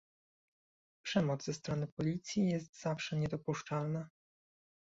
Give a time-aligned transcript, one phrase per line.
[1.05, 4.09] Przemoc ze strony policji jest zawsze niedopuszczalna